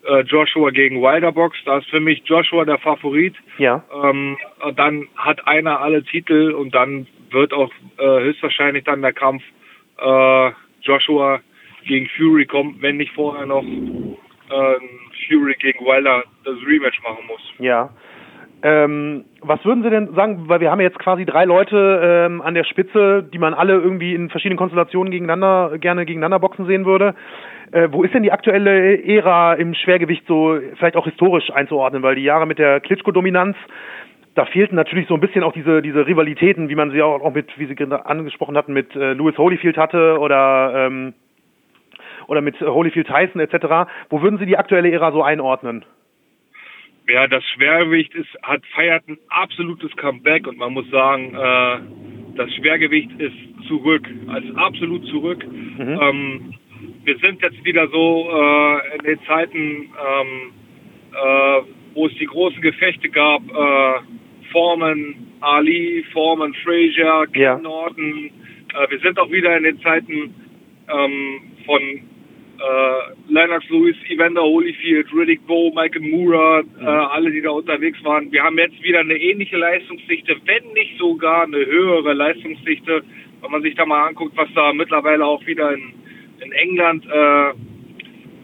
äh, 0.08 0.20
Joshua 0.22 0.70
gegen 0.70 1.00
Wilder 1.02 1.32
Box. 1.32 1.56
Da 1.64 1.78
ist 1.78 1.88
für 1.88 2.00
mich 2.00 2.22
Joshua 2.24 2.64
der 2.64 2.78
Favorit. 2.78 3.34
Ja. 3.58 3.84
Ähm, 4.04 4.36
dann 4.74 5.06
hat 5.16 5.46
einer 5.46 5.80
alle 5.80 6.02
Titel 6.02 6.52
und 6.52 6.74
dann 6.74 7.06
wird 7.30 7.52
auch 7.52 7.70
äh, 7.98 8.20
höchstwahrscheinlich 8.20 8.84
dann 8.84 9.02
der 9.02 9.12
Kampf 9.12 9.42
äh, 9.98 10.50
Joshua 10.82 11.40
gegen 11.84 12.08
Fury 12.16 12.46
kommen, 12.46 12.76
wenn 12.80 12.96
nicht 12.96 13.12
vorher 13.12 13.46
noch 13.46 13.64
äh, 13.64 14.78
Fury 15.28 15.54
gegen 15.58 15.84
Wilder 15.84 16.24
das 16.44 16.56
Rematch 16.66 17.02
machen 17.02 17.26
muss. 17.26 17.40
Ja. 17.58 17.90
Ähm, 18.62 19.24
was 19.40 19.64
würden 19.64 19.84
Sie 19.84 19.90
denn 19.90 20.14
sagen, 20.14 20.48
weil 20.48 20.60
wir 20.60 20.70
haben 20.70 20.80
jetzt 20.80 20.98
quasi 20.98 21.24
drei 21.24 21.44
Leute 21.44 22.00
ähm, 22.02 22.42
an 22.42 22.54
der 22.54 22.64
Spitze, 22.64 23.22
die 23.22 23.38
man 23.38 23.54
alle 23.54 23.74
irgendwie 23.74 24.14
in 24.14 24.30
verschiedenen 24.30 24.58
Konstellationen 24.58 25.12
gegeneinander 25.12 25.78
gerne 25.78 26.04
gegeneinander 26.04 26.40
boxen 26.40 26.66
sehen 26.66 26.84
würde. 26.84 27.14
Äh, 27.70 27.88
wo 27.92 28.02
ist 28.02 28.14
denn 28.14 28.24
die 28.24 28.32
aktuelle 28.32 29.04
Ära 29.04 29.54
im 29.54 29.74
Schwergewicht 29.74 30.26
so 30.26 30.58
vielleicht 30.76 30.96
auch 30.96 31.04
historisch 31.04 31.50
einzuordnen? 31.52 32.02
Weil 32.02 32.16
die 32.16 32.22
Jahre 32.22 32.46
mit 32.46 32.58
der 32.58 32.80
Klitschko-Dominanz, 32.80 33.56
da 34.34 34.44
fehlten 34.46 34.74
natürlich 34.74 35.06
so 35.06 35.14
ein 35.14 35.20
bisschen 35.20 35.44
auch 35.44 35.52
diese, 35.52 35.80
diese 35.80 36.06
Rivalitäten, 36.06 36.68
wie 36.68 36.74
man 36.74 36.90
sie 36.90 37.02
auch, 37.02 37.20
auch 37.22 37.34
mit, 37.34 37.46
wie 37.58 37.66
Sie 37.66 37.76
angesprochen 37.92 38.56
hatten, 38.56 38.72
mit 38.72 38.94
äh, 38.96 39.12
Louis 39.12 39.38
Holyfield 39.38 39.76
hatte 39.76 40.18
oder, 40.18 40.86
ähm, 40.86 41.14
oder 42.26 42.40
mit 42.40 42.60
Holyfield 42.60 43.06
Tyson 43.06 43.40
etc. 43.40 43.90
Wo 44.10 44.20
würden 44.20 44.38
Sie 44.38 44.46
die 44.46 44.56
aktuelle 44.56 44.90
Ära 44.90 45.12
so 45.12 45.22
einordnen? 45.22 45.84
Ja, 47.08 47.26
das 47.26 47.42
Schwergewicht 47.54 48.14
ist, 48.14 48.28
hat 48.42 48.62
feiert 48.74 49.08
ein 49.08 49.16
absolutes 49.28 49.90
Comeback 49.96 50.46
und 50.46 50.58
man 50.58 50.74
muss 50.74 50.88
sagen, 50.90 51.34
äh, 51.34 52.36
das 52.36 52.52
Schwergewicht 52.54 53.10
ist 53.18 53.34
zurück, 53.66 54.06
also 54.26 54.54
absolut 54.54 55.06
zurück. 55.06 55.44
Mhm. 55.46 55.98
Ähm, 56.00 56.54
wir 57.04 57.18
sind 57.18 57.40
jetzt 57.40 57.64
wieder 57.64 57.88
so 57.88 58.28
äh, 58.30 58.96
in 58.96 59.04
den 59.04 59.18
Zeiten, 59.26 59.58
ähm, 59.58 60.52
äh, 61.12 61.62
wo 61.94 62.06
es 62.06 62.14
die 62.20 62.26
großen 62.26 62.60
Gefechte 62.60 63.08
gab, 63.08 63.42
äh, 63.42 64.00
Foreman, 64.52 65.14
Ali, 65.40 66.04
Foreman, 66.12 66.52
Frazier, 66.62 67.26
Ken 67.32 67.40
ja. 67.40 67.58
Norton. 67.58 68.30
Äh, 68.74 68.90
wir 68.90 68.98
sind 69.00 69.18
auch 69.18 69.30
wieder 69.30 69.56
in 69.56 69.64
den 69.64 69.80
Zeiten 69.80 70.34
ähm, 70.88 71.40
von 71.64 71.80
äh, 72.58 73.32
Lennox 73.32 73.68
Lewis, 73.68 73.96
Evander 74.08 74.42
Holyfield, 74.42 75.12
Riddick 75.14 75.46
Bowe, 75.46 75.72
Michael 75.74 76.02
Moore, 76.02 76.64
äh, 76.78 76.82
mhm. 76.82 76.88
alle, 76.88 77.30
die 77.30 77.40
da 77.40 77.50
unterwegs 77.50 78.02
waren. 78.04 78.30
Wir 78.32 78.42
haben 78.42 78.58
jetzt 78.58 78.82
wieder 78.82 79.00
eine 79.00 79.14
ähnliche 79.14 79.56
Leistungsdichte, 79.56 80.36
wenn 80.44 80.72
nicht 80.72 80.98
sogar 80.98 81.44
eine 81.44 81.64
höhere 81.64 82.12
Leistungsdichte, 82.14 83.02
wenn 83.40 83.50
man 83.50 83.62
sich 83.62 83.74
da 83.74 83.86
mal 83.86 84.08
anguckt, 84.08 84.36
was 84.36 84.48
da 84.54 84.72
mittlerweile 84.72 85.24
auch 85.24 85.44
wieder 85.46 85.72
in 85.72 85.92
in 86.40 86.52
England 86.52 87.04
äh, 87.06 87.52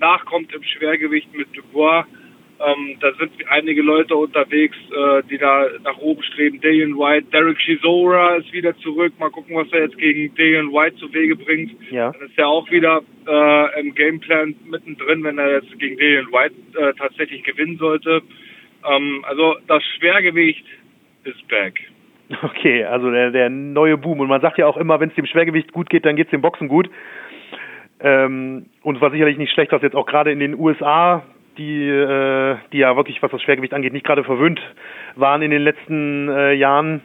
nachkommt 0.00 0.52
im 0.54 0.62
Schwergewicht 0.62 1.32
mit 1.34 1.48
Dubois. 1.56 2.04
Ähm, 2.64 2.96
da 3.00 3.12
sind 3.18 3.32
einige 3.48 3.82
Leute 3.82 4.14
unterwegs, 4.14 4.76
äh, 4.90 5.22
die 5.28 5.38
da 5.38 5.66
nach 5.82 5.98
oben 5.98 6.22
streben. 6.22 6.60
Dalian 6.60 6.96
White, 6.96 7.26
Derek 7.32 7.58
Chisora 7.58 8.36
ist 8.36 8.52
wieder 8.52 8.76
zurück. 8.78 9.12
Mal 9.18 9.30
gucken, 9.30 9.56
was 9.56 9.70
er 9.72 9.82
jetzt 9.82 9.98
gegen 9.98 10.34
Dalian 10.34 10.72
White 10.72 10.96
zu 10.96 11.12
Wege 11.12 11.36
bringt. 11.36 11.72
Ja. 11.90 12.12
Dann 12.12 12.28
ist 12.28 12.38
er 12.38 12.48
auch 12.48 12.70
wieder 12.70 13.02
äh, 13.26 13.80
im 13.80 13.94
Gameplan 13.94 14.54
mittendrin, 14.64 15.24
wenn 15.24 15.38
er 15.38 15.54
jetzt 15.54 15.78
gegen 15.78 15.98
Dalian 15.98 16.26
White 16.32 16.54
äh, 16.78 16.94
tatsächlich 16.94 17.42
gewinnen 17.42 17.76
sollte. 17.76 18.22
Ähm, 18.88 19.24
also 19.28 19.56
das 19.66 19.82
Schwergewicht 19.98 20.64
ist 21.24 21.46
back. 21.48 21.80
Okay, 22.42 22.84
also 22.84 23.10
der, 23.10 23.30
der 23.30 23.50
neue 23.50 23.98
Boom. 23.98 24.20
Und 24.20 24.28
man 24.28 24.40
sagt 24.40 24.56
ja 24.56 24.66
auch 24.66 24.78
immer, 24.78 24.98
wenn 25.00 25.10
es 25.10 25.14
dem 25.14 25.26
Schwergewicht 25.26 25.72
gut 25.72 25.90
geht, 25.90 26.06
dann 26.06 26.16
geht 26.16 26.28
es 26.28 26.30
dem 26.30 26.40
Boxen 26.40 26.68
gut. 26.68 26.88
Ähm, 28.00 28.66
und 28.82 29.00
war 29.00 29.10
sicherlich 29.10 29.38
nicht 29.38 29.52
schlecht, 29.52 29.72
dass 29.72 29.82
jetzt 29.82 29.94
auch 29.94 30.06
gerade 30.06 30.32
in 30.32 30.40
den 30.40 30.58
USA, 30.58 31.22
die, 31.58 31.88
äh, 31.88 32.56
die 32.72 32.78
ja 32.78 32.96
wirklich, 32.96 33.22
was 33.22 33.30
das 33.30 33.42
Schwergewicht 33.42 33.74
angeht, 33.74 33.92
nicht 33.92 34.06
gerade 34.06 34.24
verwöhnt 34.24 34.60
waren 35.16 35.42
in 35.42 35.50
den 35.50 35.62
letzten 35.62 36.28
äh, 36.28 36.52
Jahren, 36.54 37.02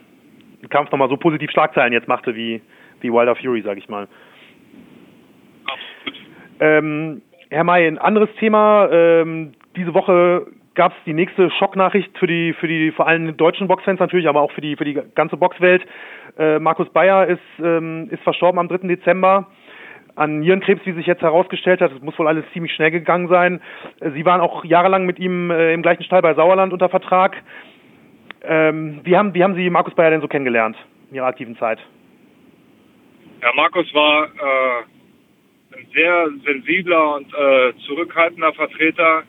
Kampf 0.69 0.91
nochmal 0.91 1.09
so 1.09 1.17
positiv 1.17 1.51
Schlagzeilen 1.51 1.93
jetzt 1.93 2.07
machte 2.07 2.35
wie, 2.35 2.61
wie 3.01 3.11
Wilder 3.11 3.35
Fury, 3.35 3.61
sag 3.61 3.77
ich 3.77 3.87
mal. 3.87 4.07
Absolut. 5.65 6.19
Ähm, 6.59 7.21
Herr 7.49 7.63
May, 7.63 7.87
ein 7.87 7.97
anderes 7.97 8.29
Thema. 8.39 8.89
Ähm, 8.91 9.53
diese 9.75 9.93
Woche 9.93 10.47
gab 10.75 10.91
es 10.91 10.97
die 11.05 11.13
nächste 11.13 11.49
Schocknachricht 11.51 12.17
für 12.17 12.27
die, 12.27 12.53
für 12.53 12.67
die 12.67 12.91
vor 12.91 13.07
allem 13.07 13.35
deutschen 13.37 13.67
Boxfans 13.67 13.99
natürlich, 13.99 14.27
aber 14.27 14.41
auch 14.41 14.51
für 14.51 14.61
die, 14.61 14.75
für 14.75 14.85
die 14.85 14.99
ganze 15.15 15.37
Boxwelt. 15.37 15.85
Äh, 16.37 16.59
Markus 16.59 16.89
Bayer 16.89 17.27
ist, 17.27 17.39
ähm, 17.63 18.07
ist 18.11 18.21
verstorben 18.23 18.59
am 18.59 18.67
3. 18.67 18.87
Dezember 18.87 19.47
an 20.19 20.39
Nierenkrebs, 20.39 20.85
wie 20.85 20.91
sich 20.91 21.07
jetzt 21.07 21.21
herausgestellt 21.21 21.79
hat. 21.79 21.91
Es 21.93 22.01
muss 22.01 22.19
wohl 22.19 22.27
alles 22.27 22.43
ziemlich 22.51 22.73
schnell 22.73 22.91
gegangen 22.91 23.29
sein. 23.29 23.61
Sie 24.13 24.25
waren 24.25 24.41
auch 24.41 24.65
jahrelang 24.65 25.05
mit 25.05 25.17
ihm 25.17 25.49
äh, 25.49 25.73
im 25.73 25.81
gleichen 25.81 26.03
Stall 26.03 26.21
bei 26.21 26.33
Sauerland 26.33 26.73
unter 26.73 26.89
Vertrag. 26.89 27.41
Ähm, 28.43 28.99
wie, 29.03 29.15
haben, 29.15 29.33
wie 29.33 29.43
haben 29.43 29.55
Sie 29.55 29.69
Markus 29.69 29.95
Bayer 29.95 30.11
denn 30.11 30.21
so 30.21 30.27
kennengelernt 30.27 30.77
in 31.09 31.15
Ihrer 31.15 31.27
aktiven 31.27 31.57
Zeit? 31.57 31.79
Ja, 33.41 33.51
Markus 33.55 33.93
war 33.93 34.25
äh, 34.25 35.77
ein 35.77 35.87
sehr 35.93 36.27
sensibler 36.45 37.15
und 37.15 37.33
äh, 37.33 37.73
zurückhaltender 37.87 38.51
Vertreter 38.53 39.23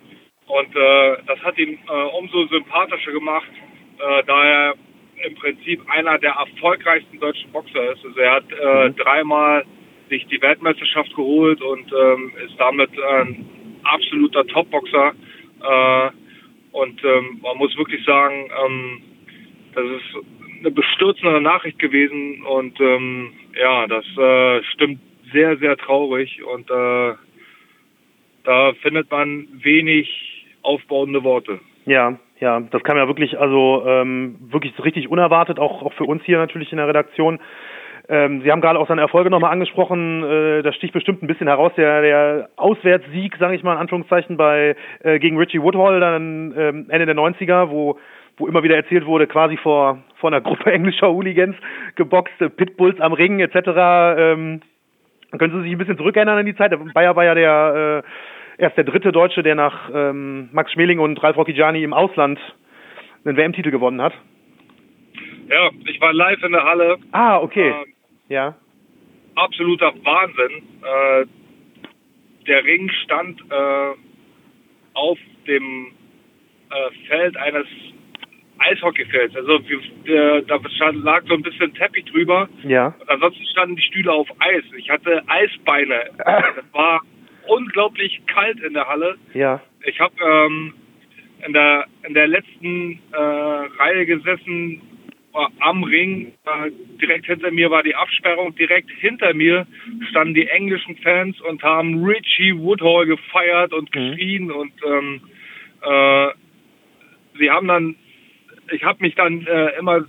und 0.46 0.74
äh, 0.74 1.16
das 1.26 1.38
hat 1.44 1.56
ihn 1.58 1.78
äh, 1.88 2.18
umso 2.18 2.46
sympathischer 2.46 3.12
gemacht, 3.12 3.50
äh, 3.98 4.22
da 4.26 4.44
er 4.44 4.74
im 5.24 5.34
Prinzip 5.36 5.80
einer 5.88 6.18
der 6.18 6.32
erfolgreichsten 6.32 7.20
deutschen 7.20 7.52
Boxer 7.52 7.92
ist. 7.92 8.04
Also 8.04 8.18
er 8.18 8.32
hat 8.32 8.44
Mhm. 8.50 8.96
dreimal 8.96 9.64
sich 10.10 10.26
die 10.26 10.42
Weltmeisterschaft 10.42 11.14
geholt 11.14 11.62
und 11.62 11.90
ähm, 11.92 12.32
ist 12.44 12.58
damit 12.58 12.90
ein 13.00 13.46
absoluter 13.84 14.46
Topboxer. 14.46 15.12
Äh, 15.62 16.10
und 16.72 17.02
ähm, 17.02 17.40
man 17.42 17.56
muss 17.56 17.76
wirklich 17.78 18.04
sagen, 18.04 18.50
ähm, 18.64 19.02
das 19.74 19.84
ist 19.84 20.24
eine 20.60 20.70
bestürzende 20.70 21.40
Nachricht 21.40 21.78
gewesen 21.78 22.42
und 22.42 22.78
ähm, 22.80 23.32
ja, 23.58 23.86
das 23.86 24.04
äh, 24.18 24.62
stimmt 24.74 25.00
sehr, 25.32 25.56
sehr 25.58 25.76
traurig 25.76 26.42
und 26.44 26.70
äh, 26.70 27.14
da 28.44 28.72
findet 28.82 29.10
man 29.10 29.48
wenig 29.62 30.46
aufbauende 30.62 31.24
Worte. 31.24 31.60
Ja, 31.86 32.18
ja, 32.40 32.60
das 32.60 32.82
kam 32.82 32.96
ja 32.96 33.06
wirklich, 33.06 33.38
also 33.38 33.84
ähm, 33.86 34.36
wirklich 34.40 34.72
richtig 34.84 35.08
unerwartet, 35.08 35.58
auch, 35.58 35.82
auch 35.82 35.92
für 35.94 36.04
uns 36.04 36.22
hier 36.24 36.38
natürlich 36.38 36.72
in 36.72 36.78
der 36.78 36.88
Redaktion. 36.88 37.38
Ähm, 38.10 38.42
Sie 38.42 38.50
haben 38.50 38.60
gerade 38.60 38.78
auch 38.80 38.88
seine 38.88 39.02
Erfolge 39.02 39.30
nochmal 39.30 39.52
angesprochen. 39.52 40.24
Äh, 40.24 40.62
das 40.62 40.74
sticht 40.74 40.92
bestimmt 40.92 41.22
ein 41.22 41.28
bisschen 41.28 41.46
heraus. 41.46 41.72
Der, 41.76 42.02
der 42.02 42.48
Auswärtssieg, 42.56 43.36
sage 43.38 43.54
ich 43.54 43.62
mal 43.62 43.74
in 43.74 43.78
Anführungszeichen, 43.78 44.36
bei 44.36 44.74
äh, 45.04 45.20
gegen 45.20 45.38
Richie 45.38 45.62
Woodhall 45.62 46.00
dann 46.00 46.52
ähm, 46.58 46.86
Ende 46.88 47.06
der 47.06 47.14
90er, 47.14 47.70
wo 47.70 47.98
wo 48.36 48.46
immer 48.48 48.62
wieder 48.62 48.74
erzählt 48.74 49.06
wurde, 49.06 49.28
quasi 49.28 49.56
vor 49.58 49.98
vor 50.16 50.30
einer 50.30 50.40
Gruppe 50.40 50.72
englischer 50.72 51.12
Hooligans 51.12 51.54
geboxt, 51.94 52.34
äh, 52.40 52.50
Pitbulls 52.50 53.00
am 53.00 53.12
Ring 53.12 53.38
etc. 53.38 53.54
Ähm, 54.18 54.60
können 55.38 55.54
Sie 55.54 55.62
sich 55.62 55.72
ein 55.72 55.78
bisschen 55.78 55.96
zurückerinnern 55.96 56.38
an 56.38 56.46
die 56.46 56.56
Zeit? 56.56 56.72
Bayer 56.92 57.14
war 57.14 57.24
ja 57.24 57.34
der 57.36 58.02
äh, 58.58 58.62
erst 58.62 58.76
der 58.76 58.84
dritte 58.84 59.12
Deutsche, 59.12 59.44
der 59.44 59.54
nach 59.54 59.88
ähm, 59.94 60.48
Max 60.50 60.72
Schmeling 60.72 60.98
und 60.98 61.22
Ralf 61.22 61.36
Rocchigiani 61.36 61.84
im 61.84 61.92
Ausland 61.92 62.40
einen 63.24 63.36
WM-Titel 63.36 63.70
gewonnen 63.70 64.02
hat. 64.02 64.14
Ja, 65.48 65.70
ich 65.84 66.00
war 66.00 66.12
live 66.12 66.42
in 66.42 66.52
der 66.52 66.64
Halle. 66.64 66.96
Ah, 67.12 67.38
okay. 67.38 67.68
Ähm, 67.68 67.92
Ja. 68.30 68.56
absoluter 69.34 69.92
Wahnsinn. 70.04 70.62
Äh, 70.82 71.26
der 72.46 72.64
Ring 72.64 72.90
stand 73.04 73.40
äh, 73.50 73.90
auf 74.94 75.18
dem 75.46 75.88
äh, 76.70 77.06
Feld 77.08 77.36
eines 77.36 77.66
Eishockeyfelds. 78.58 79.34
Also 79.36 79.60
wir, 79.68 80.38
äh, 80.38 80.42
da 80.42 80.60
stand, 80.70 81.02
lag 81.02 81.22
so 81.26 81.34
ein 81.34 81.42
bisschen 81.42 81.74
Teppich 81.74 82.04
drüber. 82.06 82.48
Ja. 82.62 82.94
Und 83.00 83.08
ansonsten 83.08 83.44
standen 83.46 83.76
die 83.76 83.82
Stühle 83.82 84.12
auf 84.12 84.28
Eis. 84.38 84.64
Ich 84.76 84.88
hatte 84.90 85.22
Eisbeine. 85.26 86.10
Das 86.16 86.64
war 86.72 87.00
unglaublich 87.48 88.22
kalt 88.26 88.60
in 88.60 88.74
der 88.74 88.86
Halle. 88.86 89.16
Ja. 89.34 89.60
Ich 89.84 89.98
habe 89.98 90.14
ähm, 90.22 90.74
in 91.46 91.52
der 91.52 91.86
in 92.06 92.14
der 92.14 92.28
letzten 92.28 93.00
äh, 93.12 93.16
Reihe 93.16 94.06
gesessen 94.06 94.82
am 95.60 95.84
Ring. 95.84 96.32
Äh, 96.44 96.70
direkt 97.00 97.26
hinter 97.26 97.50
mir 97.50 97.70
war 97.70 97.82
die 97.82 97.94
Absperrung. 97.94 98.54
Direkt 98.56 98.90
hinter 98.90 99.34
mir 99.34 99.66
standen 100.10 100.34
die 100.34 100.48
englischen 100.48 100.96
Fans 100.98 101.40
und 101.40 101.62
haben 101.62 102.04
Richie 102.04 102.56
Woodhall 102.58 103.06
gefeiert 103.06 103.72
und 103.72 103.94
Mhm. 103.94 104.10
geschrien 104.12 104.50
und 104.50 104.72
ähm, 104.86 105.20
äh, 105.82 106.28
sie 107.38 107.50
haben 107.50 107.68
dann, 107.68 107.96
ich 108.70 108.84
habe 108.84 109.02
mich 109.02 109.14
dann 109.14 109.46
äh, 109.46 109.78
immer 109.78 110.04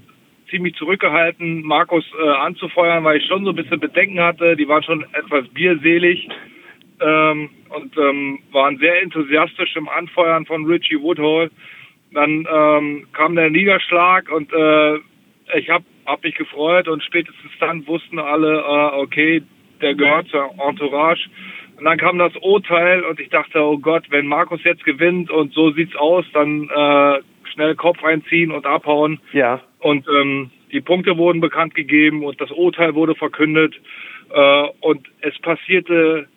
ziemlich 0.50 0.76
zurückgehalten, 0.76 1.64
Markus 1.64 2.06
äh, 2.22 2.28
anzufeuern, 2.30 3.04
weil 3.04 3.18
ich 3.18 3.26
schon 3.28 3.46
so 3.46 3.52
ein 3.52 3.56
bisschen 3.56 3.80
Bedenken 3.80 4.20
hatte. 4.20 4.56
Die 4.58 4.68
waren 4.68 4.84
schon 4.84 5.06
etwas 5.14 5.48
bierselig 5.50 6.28
ähm, 7.00 7.50
und 7.70 7.98
ähm, 7.98 8.40
waren 8.52 8.78
sehr 8.78 9.02
enthusiastisch 9.02 9.76
im 9.78 9.88
Anfeuern 9.88 10.46
von 10.46 10.66
Richie 10.66 11.02
Woodhall. 11.02 11.50
Dann 12.12 12.46
ähm, 12.52 13.08
kam 13.14 13.36
der 13.36 13.50
Niederschlag 13.50 14.30
und 14.30 14.52
äh, 14.52 15.00
ich 15.56 15.70
habe 15.70 15.86
hab 16.06 16.24
mich 16.24 16.36
gefreut 16.36 16.88
und 16.88 17.04
spätestens 17.04 17.52
dann 17.60 17.86
wussten 17.88 18.20
alle, 18.20 18.60
äh, 18.60 19.02
okay, 19.02 19.44
der 19.82 19.96
gehört 19.96 20.28
zur 20.28 20.52
Entourage. 20.68 21.30
Und 21.78 21.86
dann 21.86 21.98
kam 21.98 22.20
das 22.20 22.36
Urteil 22.38 23.04
und 23.04 23.20
ich 23.20 23.30
dachte, 23.30 23.60
oh 23.60 23.78
Gott, 23.78 24.06
wenn 24.10 24.28
Markus 24.28 24.64
jetzt 24.64 24.84
gewinnt 24.86 25.32
und 25.32 25.54
so 25.54 25.72
sieht's 25.72 25.96
aus, 25.96 26.26
dann 26.34 26.70
äh, 26.70 27.22
schnell 27.52 27.76
Kopf 27.76 28.04
reinziehen 28.04 28.52
und 28.52 28.66
abhauen. 28.66 29.20
Ja. 29.34 29.62
Und 29.80 30.08
ähm, 30.08 30.52
die 30.72 30.82
Punkte 30.82 31.18
wurden 31.18 31.42
bekannt 31.42 31.74
gegeben 31.74 32.24
und 32.24 32.40
das 32.40 32.52
Urteil 32.52 32.94
wurde 32.94 33.16
verkündet. 33.16 33.76
Äh, 34.32 34.68
und 34.82 35.08
es 35.22 35.38
passierte 35.40 36.28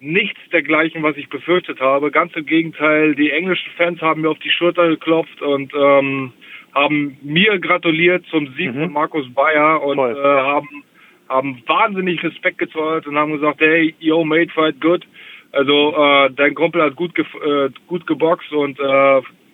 nichts 0.00 0.40
dergleichen, 0.52 1.02
was 1.02 1.16
ich 1.16 1.28
befürchtet 1.28 1.80
habe. 1.80 2.10
Ganz 2.10 2.34
im 2.36 2.46
Gegenteil, 2.46 3.14
die 3.14 3.30
englischen 3.30 3.70
Fans 3.76 4.00
haben 4.00 4.22
mir 4.22 4.30
auf 4.30 4.38
die 4.38 4.50
Schulter 4.50 4.88
geklopft 4.88 5.42
und 5.42 5.72
ähm, 5.74 6.32
haben 6.74 7.18
mir 7.22 7.58
gratuliert 7.58 8.24
zum 8.30 8.52
Sieg 8.56 8.74
Mhm. 8.74 8.82
von 8.82 8.92
Markus 8.92 9.32
Bayer 9.34 9.82
und 9.82 9.98
äh, 9.98 10.14
haben 10.22 10.84
haben 11.28 11.62
wahnsinnig 11.66 12.22
Respekt 12.22 12.56
gezollt 12.56 13.06
und 13.06 13.18
haben 13.18 13.32
gesagt, 13.32 13.60
hey, 13.60 13.94
yo, 13.98 14.24
mate, 14.24 14.50
fight 14.50 14.80
good. 14.80 15.04
Also 15.52 15.94
äh, 15.94 16.30
dein 16.34 16.54
Kumpel 16.54 16.82
hat 16.82 16.96
gut 16.96 17.14
gef 17.14 17.26
äh, 17.34 17.68
gut 17.86 18.06
geboxt 18.06 18.50
und 18.52 18.78
äh, 18.80 18.82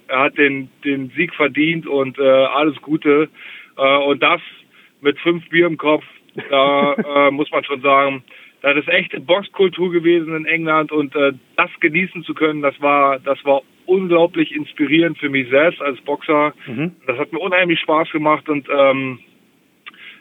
er 0.08 0.20
hat 0.20 0.38
den 0.38 0.68
den 0.84 1.10
Sieg 1.16 1.34
verdient 1.34 1.86
und 1.86 2.18
äh, 2.18 2.22
alles 2.22 2.76
Gute. 2.82 3.28
Äh, 3.76 3.96
und 3.98 4.22
das 4.22 4.40
mit 5.00 5.18
fünf 5.18 5.48
Bier 5.48 5.66
im 5.66 5.76
Kopf, 5.76 6.04
da 6.50 7.30
muss 7.32 7.50
man 7.50 7.64
schon 7.64 7.80
sagen, 7.80 8.22
das 8.64 8.76
ist 8.78 8.88
echte 8.88 9.20
Boxkultur 9.20 9.92
gewesen 9.92 10.34
in 10.34 10.46
England 10.46 10.90
und 10.90 11.14
äh, 11.14 11.32
das 11.56 11.70
genießen 11.80 12.24
zu 12.24 12.32
können, 12.32 12.62
das 12.62 12.80
war 12.80 13.18
das 13.18 13.44
war 13.44 13.60
unglaublich 13.86 14.54
inspirierend 14.54 15.18
für 15.18 15.28
mich 15.28 15.50
selbst 15.50 15.82
als 15.82 16.00
Boxer. 16.00 16.54
Mhm. 16.66 16.92
Das 17.06 17.18
hat 17.18 17.32
mir 17.32 17.40
unheimlich 17.40 17.78
Spaß 17.80 18.10
gemacht 18.10 18.48
und 18.48 18.66
ähm, 18.74 19.18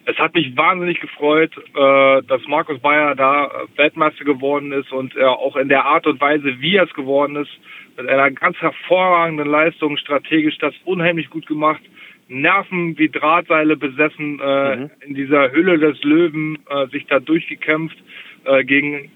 es 0.05 0.17
hat 0.17 0.33
mich 0.33 0.57
wahnsinnig 0.57 0.99
gefreut, 0.99 1.51
äh, 1.57 2.21
dass 2.23 2.45
Markus 2.47 2.79
Bayer 2.79 3.15
da 3.15 3.45
äh, 3.45 3.77
Weltmeister 3.77 4.25
geworden 4.25 4.73
ist 4.73 4.91
und 4.91 5.15
äh, 5.15 5.23
auch 5.23 5.55
in 5.55 5.69
der 5.69 5.85
Art 5.85 6.05
und 6.05 6.19
Weise, 6.19 6.59
wie 6.59 6.75
er 6.75 6.83
es 6.83 6.93
geworden 6.93 7.37
ist, 7.37 7.51
mit 7.95 8.09
einer 8.09 8.29
ganz 8.31 8.57
hervorragenden 8.57 9.47
Leistung, 9.47 9.95
strategisch 9.95 10.57
das 10.57 10.73
unheimlich 10.83 11.29
gut 11.29 11.45
gemacht, 11.45 11.81
Nerven 12.27 12.97
wie 12.97 13.07
Drahtseile 13.07 13.77
besessen, 13.77 14.41
äh, 14.43 14.75
Mhm. 14.75 14.89
in 15.05 15.13
dieser 15.13 15.51
Hülle 15.53 15.77
des 15.77 16.03
Löwen 16.03 16.57
äh, 16.69 16.87
sich 16.87 17.05
da 17.05 17.19
durchgekämpft 17.19 17.97
äh, 18.45 18.63
gegen 18.63 19.11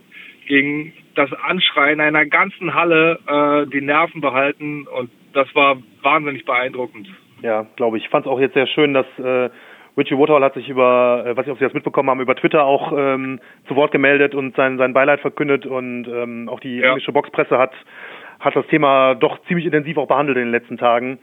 gegen 0.48 0.94
das 1.16 1.30
Anschreien 1.34 2.00
einer 2.00 2.26
ganzen 2.26 2.74
Halle 2.74 3.20
äh, 3.28 3.70
die 3.70 3.82
Nerven 3.82 4.22
behalten 4.22 4.88
und 4.88 5.10
das 5.34 5.54
war 5.56 5.78
wahnsinnig 6.02 6.46
beeindruckend. 6.46 7.08
Ja, 7.42 7.68
glaube 7.76 7.98
ich. 7.98 8.06
Ich 8.06 8.10
fand 8.10 8.26
es 8.26 8.32
auch 8.32 8.40
jetzt 8.40 8.54
sehr 8.54 8.68
schön, 8.68 8.94
dass 8.94 9.06
äh, 9.20 9.50
Richie 9.98 10.18
Woodhall 10.18 10.44
hat 10.44 10.54
sich 10.54 10.70
über, 10.70 11.24
äh, 11.26 11.36
was 11.36 11.46
ich 11.46 11.52
ob 11.52 11.60
Sie 11.60 11.66
das 11.66 11.74
mitbekommen 11.74 12.10
haben, 12.10 12.22
über 12.22 12.36
Twitter 12.36 12.64
auch 12.64 12.94
ähm, 12.96 13.40
zu 13.68 13.76
Wort 13.76 13.92
gemeldet 13.92 14.36
und 14.36 14.56
sein, 14.56 14.78
sein 14.78 14.94
Beileid 14.94 15.20
verkündet 15.20 15.66
und 15.66 16.08
ähm, 16.08 16.50
auch 16.50 16.60
die 16.60 16.78
Ja. 16.78 16.90
englische 16.90 17.12
Boxpresse 17.12 17.58
hat 17.58 17.74
hat 18.40 18.56
das 18.56 18.68
Thema 18.68 19.16
doch 19.16 19.40
ziemlich 19.48 19.66
intensiv 19.66 19.98
auch 19.98 20.08
behandelt 20.08 20.38
in 20.38 20.44
den 20.44 20.52
letzten 20.52 20.78
Tagen. 20.78 21.18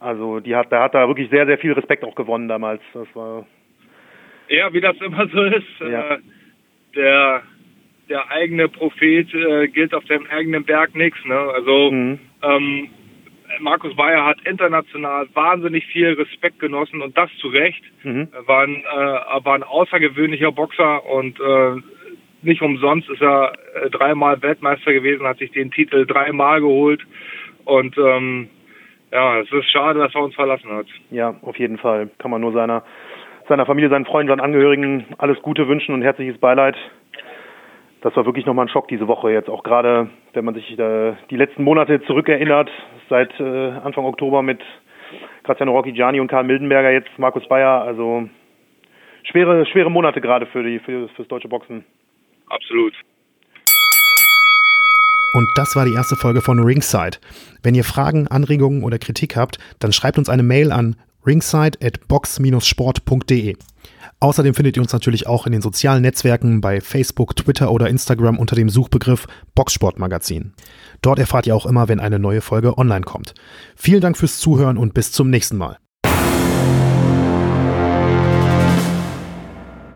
Also 0.00 0.40
die 0.40 0.56
hat, 0.56 0.72
da 0.72 0.82
hat 0.82 0.94
da 0.94 1.06
wirklich 1.06 1.30
sehr, 1.30 1.46
sehr 1.46 1.56
viel 1.56 1.72
Respekt 1.72 2.04
auch 2.04 2.16
gewonnen 2.16 2.48
damals. 2.48 2.82
Das 2.92 3.06
war 3.14 3.46
ja, 4.48 4.72
wie 4.72 4.80
das 4.80 4.96
immer 5.00 5.28
so 5.28 5.42
ist. 5.42 5.80
Ja. 5.80 6.14
Äh, 6.14 6.18
der 6.94 7.42
der 8.08 8.30
eigene 8.30 8.68
Prophet 8.68 9.32
äh, 9.34 9.68
gilt 9.68 9.94
auf 9.94 10.04
dem 10.04 10.26
eigenen 10.28 10.64
Berg 10.64 10.94
nichts. 10.94 11.18
Ne? 11.24 11.38
Also 11.38 11.90
mhm. 11.90 12.18
ähm, 12.42 12.88
Markus 13.60 13.94
Bayer 13.96 14.24
hat 14.24 14.40
international 14.46 15.26
wahnsinnig 15.34 15.86
viel 15.86 16.12
Respekt 16.12 16.58
genossen 16.58 17.02
und 17.02 17.16
das 17.16 17.30
zu 17.40 17.48
Recht. 17.48 17.82
Mhm. 18.02 18.28
Er, 18.32 18.48
war 18.48 18.62
ein, 18.62 18.76
äh, 18.76 19.44
war 19.44 19.54
ein 19.54 19.62
außergewöhnlicher 19.62 20.52
Boxer 20.52 21.04
und 21.06 21.38
äh, 21.40 21.80
nicht 22.42 22.62
umsonst 22.62 23.08
ist 23.10 23.20
er 23.20 23.52
äh, 23.74 23.90
dreimal 23.90 24.40
Weltmeister 24.42 24.92
gewesen, 24.92 25.26
hat 25.26 25.38
sich 25.38 25.50
den 25.50 25.70
Titel 25.70 26.06
dreimal 26.06 26.60
geholt 26.60 27.02
und 27.64 27.96
ähm, 27.98 28.48
ja, 29.10 29.40
es 29.40 29.50
ist 29.50 29.70
schade, 29.70 29.98
dass 29.98 30.14
er 30.14 30.22
uns 30.22 30.34
verlassen 30.34 30.70
hat. 30.70 30.86
Ja, 31.10 31.34
auf 31.42 31.58
jeden 31.58 31.78
Fall. 31.78 32.10
Kann 32.18 32.30
man 32.30 32.42
nur 32.42 32.52
seiner, 32.52 32.84
seiner 33.48 33.66
Familie, 33.66 33.90
seinen 33.90 34.06
Freunden, 34.06 34.30
seinen 34.30 34.40
Angehörigen 34.40 35.06
alles 35.18 35.40
Gute 35.42 35.68
wünschen 35.68 35.94
und 35.94 36.02
herzliches 36.02 36.38
Beileid 36.38 36.76
das 38.02 38.14
war 38.14 38.24
wirklich 38.26 38.46
nochmal 38.46 38.66
ein 38.66 38.68
Schock 38.68 38.88
diese 38.88 39.08
Woche 39.08 39.30
jetzt, 39.30 39.48
auch 39.48 39.62
gerade 39.62 40.08
wenn 40.32 40.44
man 40.44 40.54
sich 40.54 40.78
äh, 40.78 41.14
die 41.30 41.36
letzten 41.36 41.64
Monate 41.64 42.00
zurückerinnert, 42.02 42.70
seit 43.08 43.30
äh, 43.40 43.70
Anfang 43.70 44.04
Oktober 44.04 44.42
mit 44.42 44.60
Graziano 45.42 45.72
Rocchigiani 45.72 46.20
und 46.20 46.28
Karl 46.28 46.44
Mildenberger, 46.44 46.90
jetzt 46.90 47.08
Markus 47.16 47.46
Bayer, 47.48 47.82
also 47.82 48.28
schwere, 49.24 49.66
schwere 49.66 49.90
Monate 49.90 50.20
gerade 50.20 50.46
für 50.46 50.62
die 50.62 50.78
für, 50.78 51.08
fürs 51.08 51.28
deutsche 51.28 51.48
Boxen. 51.48 51.84
Absolut. 52.48 52.94
Und 55.34 55.48
das 55.56 55.76
war 55.76 55.84
die 55.84 55.94
erste 55.94 56.16
Folge 56.16 56.40
von 56.40 56.58
Ringside. 56.58 57.18
Wenn 57.62 57.74
ihr 57.74 57.84
Fragen, 57.84 58.28
Anregungen 58.28 58.82
oder 58.82 58.98
Kritik 58.98 59.36
habt, 59.36 59.58
dann 59.78 59.92
schreibt 59.92 60.18
uns 60.18 60.28
eine 60.30 60.42
Mail 60.42 60.72
an 60.72 60.96
ringside 61.28 61.78
at 61.82 62.08
box-sport.de. 62.08 63.56
Außerdem 64.20 64.54
findet 64.54 64.76
ihr 64.76 64.82
uns 64.82 64.92
natürlich 64.92 65.26
auch 65.26 65.46
in 65.46 65.52
den 65.52 65.62
sozialen 65.62 66.02
Netzwerken 66.02 66.60
bei 66.60 66.80
Facebook, 66.80 67.36
Twitter 67.36 67.70
oder 67.70 67.88
Instagram 67.88 68.38
unter 68.38 68.56
dem 68.56 68.68
Suchbegriff 68.68 69.26
Boxsportmagazin. 69.54 70.54
Dort 71.02 71.18
erfahrt 71.18 71.46
ihr 71.46 71.54
auch 71.54 71.66
immer, 71.66 71.86
wenn 71.88 72.00
eine 72.00 72.18
neue 72.18 72.40
Folge 72.40 72.78
online 72.78 73.04
kommt. 73.04 73.34
Vielen 73.76 74.00
Dank 74.00 74.16
fürs 74.16 74.38
Zuhören 74.38 74.78
und 74.78 74.94
bis 74.94 75.12
zum 75.12 75.30
nächsten 75.30 75.56
Mal. 75.56 75.78